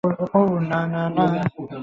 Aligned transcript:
ওহ, 0.03 0.51
না, 0.61 0.79
না, 0.87 1.01
না, 1.09 1.23
না। 1.33 1.43